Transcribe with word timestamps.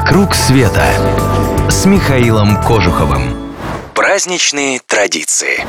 «Вокруг 0.00 0.34
света» 0.34 0.82
с 1.68 1.84
Михаилом 1.84 2.56
Кожуховым. 2.62 3.52
Праздничные 3.94 4.80
традиции. 4.86 5.60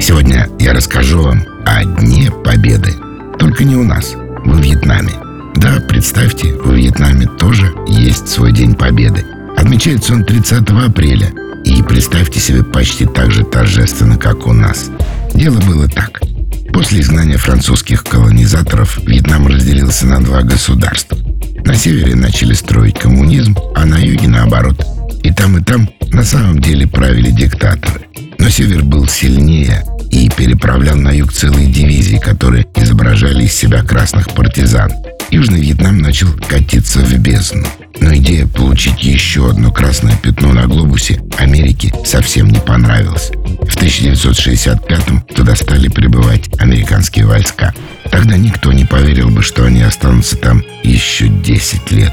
Сегодня 0.00 0.48
я 0.58 0.72
расскажу 0.72 1.22
вам 1.22 1.44
о 1.64 1.84
Дне 1.84 2.32
Победы. 2.44 2.92
Только 3.38 3.62
не 3.62 3.76
у 3.76 3.84
нас, 3.84 4.14
во 4.14 4.56
Вьетнаме. 4.56 5.12
Да, 5.54 5.78
представьте, 5.88 6.54
во 6.54 6.72
Вьетнаме 6.72 7.28
тоже 7.38 7.72
есть 7.86 8.28
свой 8.28 8.52
День 8.52 8.74
Победы. 8.74 9.24
Отмечается 9.56 10.12
он 10.12 10.24
30 10.24 10.68
апреля. 10.70 11.32
И 11.64 11.80
представьте 11.84 12.40
себе 12.40 12.64
почти 12.64 13.06
так 13.06 13.30
же 13.30 13.44
торжественно, 13.44 14.18
как 14.18 14.48
у 14.48 14.52
нас. 14.52 14.90
Дело 15.34 15.60
было 15.60 15.88
так. 15.88 16.20
После 16.72 17.00
изгнания 17.00 17.38
французских 17.38 18.02
колонизаторов 18.02 18.98
Вьетнам 19.04 19.46
разделился 19.46 20.06
на 20.06 20.20
два 20.20 20.42
государства. 20.42 21.16
На 21.68 21.74
севере 21.74 22.14
начали 22.14 22.54
строить 22.54 22.98
коммунизм, 22.98 23.54
а 23.74 23.84
на 23.84 23.98
юге 23.98 24.26
наоборот. 24.26 24.82
И 25.22 25.30
там, 25.30 25.58
и 25.58 25.62
там 25.62 25.86
на 26.10 26.24
самом 26.24 26.62
деле 26.62 26.86
правили 26.86 27.30
диктаторы. 27.30 28.06
Но 28.38 28.48
север 28.48 28.82
был 28.84 29.06
сильнее 29.06 29.84
и 30.10 30.30
переправлял 30.30 30.96
на 30.96 31.10
юг 31.10 31.30
целые 31.30 31.70
дивизии, 31.70 32.16
которые 32.16 32.66
изображали 32.74 33.44
из 33.44 33.52
себя 33.52 33.82
красных 33.82 34.30
партизан. 34.30 34.90
Южный 35.30 35.60
Вьетнам 35.60 35.98
начал 35.98 36.28
катиться 36.48 37.00
в 37.00 37.12
бездну. 37.18 37.66
Но 38.00 38.14
идея 38.14 38.46
получить 38.46 39.04
еще 39.04 39.50
одно 39.50 39.70
красное 39.70 40.16
пятно 40.16 40.54
на 40.54 40.66
глобусе 40.66 41.20
Америке 41.36 41.92
совсем 42.06 42.48
не 42.48 42.60
понравилась. 42.60 43.30
В 43.60 43.76
1965-м 43.76 45.20
туда 45.36 45.54
стали 45.54 45.88
прибывать 45.88 46.48
американские 46.58 47.26
войска. 47.26 47.74
Тогда 48.18 48.36
никто 48.36 48.72
не 48.72 48.84
поверил 48.84 49.30
бы, 49.30 49.44
что 49.44 49.64
они 49.64 49.80
останутся 49.80 50.36
там 50.36 50.64
еще 50.82 51.28
10 51.28 51.92
лет. 51.92 52.12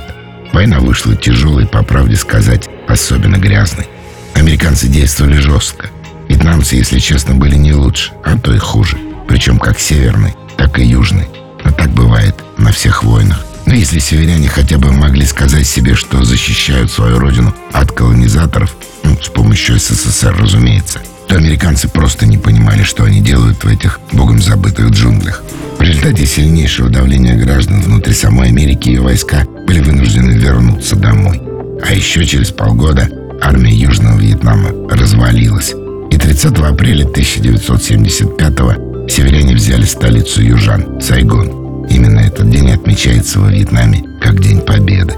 Война 0.54 0.80
вышла 0.80 1.16
тяжелой, 1.16 1.66
по 1.66 1.82
правде 1.82 2.16
сказать, 2.16 2.70
особенно 2.88 3.38
грязной. 3.38 3.88
Американцы 4.35 4.88
действовали 4.88 5.38
жестко. 5.38 5.90
Вьетнамцы, 6.30 6.76
если 6.76 6.99
честно, 6.99 7.34
были 7.34 7.55
не 7.55 7.74
лучше, 7.74 8.12
а 8.24 8.38
то 8.38 8.54
и 8.54 8.60
хуже. 8.60 8.99
Причем 9.27 9.57
как 9.57 9.80
северный, 9.80 10.35
так 10.57 10.77
и 10.77 10.85
южный. 10.85 11.27
Но 11.63 11.71
так 11.71 11.90
бывает 11.90 12.35
на 12.60 12.71
всех 12.71 13.04
войнах. 13.04 13.43
Но 13.65 13.74
если 13.74 13.98
северяне 13.98 14.48
хотя 14.48 14.77
бы 14.77 14.91
могли 14.91 15.26
сказать 15.26 15.65
себе, 15.65 15.96
что 15.96 16.24
защищают 16.24 16.91
свою 16.91 17.18
родину 17.18 17.52
от 17.74 17.91
колонизаторов, 17.91 18.76
ну, 19.02 19.18
с 19.20 19.30
помощью 19.30 19.80
СССР, 19.80 20.35
разумеется, 20.37 21.02
то 21.27 21.35
американцы 21.35 21.87
просто 21.87 22.27
не 22.27 22.37
понимали, 22.37 22.84
что 22.84 23.05
они 23.05 23.21
делают 23.21 23.63
в 23.63 23.68
этих 23.68 23.99
богом 24.12 24.40
забытых 24.40 24.91
джунглях. 24.91 25.41
Результате 25.86 26.26
сильнейшего 26.26 26.90
давления 26.90 27.36
граждан 27.36 27.80
внутри 27.80 28.16
самой 28.16 28.48
Америки 28.48 28.90
ее 28.90 29.02
войска 29.02 29.46
были 29.68 29.82
вынуждены 29.82 30.32
вернуться 30.32 30.96
домой. 30.96 31.40
А 31.84 31.94
еще 31.94 32.26
через 32.26 32.50
полгода 32.50 33.08
армия 33.40 33.72
Южного 33.72 34.18
Вьетнама 34.18 34.72
развалилась. 34.90 35.76
И 36.10 36.18
30 36.18 36.58
апреля 36.58 37.04
1975 37.04 39.12
северяне 39.12 39.54
взяли 39.54 39.84
столицу 39.84 40.42
южан– 40.42 41.00
Сайгон. 41.02 41.86
Именно 41.88 42.22
этот 42.22 42.49
день 42.49 42.72
отмечается 42.72 43.40
во 43.40 43.52
Вьетнаме 43.52 44.04
как 44.20 44.42
День 44.42 44.62
Победы. 44.62 45.14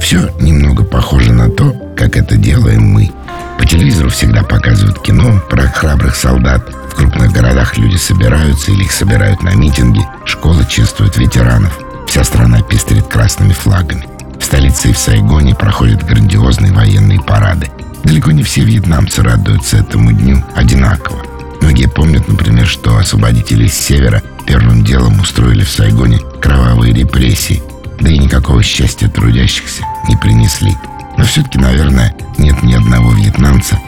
Все 0.00 0.30
немного 0.40 0.82
похоже 0.82 1.32
на 1.32 1.48
то, 1.48 1.72
как 1.96 2.16
это 2.16 2.36
делаем 2.36 2.82
мы. 2.82 3.08
По 3.56 3.64
телевизору 3.64 4.10
всегда 4.10 4.42
показывают 4.42 5.00
кино 5.00 5.40
про 5.48 5.68
храбрых 5.68 6.16
солдат. 6.16 6.68
Крупных 6.98 7.30
городах 7.30 7.78
люди 7.78 7.96
собираются 7.96 8.72
или 8.72 8.82
их 8.82 8.90
собирают 8.90 9.40
на 9.44 9.54
митинги. 9.54 10.04
Школы 10.24 10.66
чествуют 10.68 11.16
ветеранов. 11.16 11.78
Вся 12.08 12.24
страна 12.24 12.60
пестрит 12.60 13.06
красными 13.06 13.52
флагами. 13.52 14.08
В 14.40 14.44
столице 14.44 14.90
и 14.90 14.92
в 14.92 14.98
Сайгоне 14.98 15.54
проходят 15.54 16.04
грандиозные 16.04 16.72
военные 16.72 17.20
парады. 17.20 17.70
Далеко 18.02 18.32
не 18.32 18.42
все 18.42 18.62
вьетнамцы 18.62 19.22
радуются 19.22 19.76
этому 19.76 20.10
дню 20.10 20.42
одинаково. 20.56 21.22
Многие 21.60 21.86
помнят, 21.86 22.26
например, 22.26 22.66
что 22.66 22.96
освободители 22.96 23.68
с 23.68 23.74
севера 23.74 24.20
первым 24.44 24.84
делом 24.84 25.20
устроили 25.20 25.62
в 25.62 25.70
Сайгоне 25.70 26.18
кровавые 26.40 26.92
репрессии, 26.92 27.62
да 28.00 28.10
и 28.10 28.18
никакого 28.18 28.60
счастья 28.64 29.06
трудящихся 29.08 29.84
не 30.08 30.16
принесли. 30.16 30.76
Но 31.16 31.22
все-таки, 31.22 31.58
наверное, 31.58 32.12
нет 32.38 32.60
ни 32.64 32.74
одного 32.74 33.12
вьетнамца, 33.12 33.78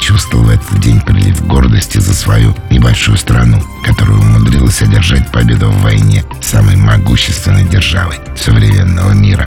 почувствовал 0.00 0.44
в 0.44 0.48
этот 0.48 0.80
день 0.80 0.98
прилив 1.02 1.46
гордости 1.46 1.98
за 1.98 2.14
свою 2.14 2.54
небольшую 2.70 3.18
страну, 3.18 3.62
которая 3.84 4.16
умудрилась 4.16 4.80
одержать 4.80 5.30
победу 5.30 5.68
в 5.68 5.82
войне 5.82 6.24
самой 6.40 6.76
могущественной 6.76 7.68
державой 7.68 8.16
современного 8.34 9.12
мира. 9.12 9.46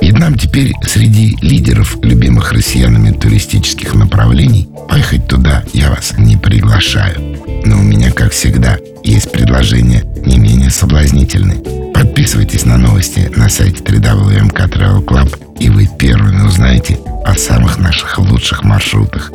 Вьетнам 0.00 0.36
теперь 0.36 0.72
среди 0.84 1.36
лидеров 1.40 1.96
любимых 2.02 2.50
россиянами 2.50 3.12
туристических 3.12 3.94
направлений. 3.94 4.68
Поехать 4.88 5.28
туда 5.28 5.62
я 5.72 5.90
вас 5.90 6.14
не 6.18 6.36
приглашаю. 6.36 7.38
Но 7.64 7.78
у 7.78 7.82
меня, 7.82 8.10
как 8.10 8.32
всегда, 8.32 8.78
есть 9.04 9.30
предложение 9.30 10.02
не 10.26 10.36
менее 10.38 10.70
соблазнительное. 10.70 11.58
Подписывайтесь 11.94 12.64
на 12.64 12.76
новости 12.76 13.30
на 13.36 13.48
сайте 13.48 13.84
www.mk 13.84 15.38
и 15.60 15.70
вы 15.70 15.86
первыми 15.86 16.42
узнаете 16.42 16.98
о 17.24 17.36
самых 17.36 17.78
наших 17.78 18.18
лучших 18.18 18.64
маршрутах. 18.64 19.30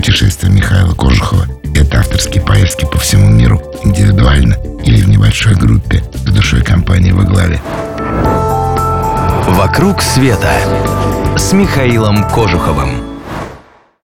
Путешествия 0.00 0.48
Михаила 0.48 0.94
Кожухова– 0.94 1.46
это 1.74 1.98
авторские 1.98 2.42
поездки 2.42 2.86
по 2.86 2.98
всему 2.98 3.28
миру, 3.28 3.60
индивидуально 3.84 4.54
или 4.82 5.02
в 5.02 5.10
небольшой 5.10 5.54
группе 5.54 6.02
с 6.14 6.32
душой 6.32 6.62
компании 6.62 7.12
во 7.12 7.24
главе. 7.24 7.60
«Вокруг 9.46 10.00
света» 10.00 10.54
с 11.36 11.52
Михаилом 11.52 12.26
Кожуховым. 12.30 13.09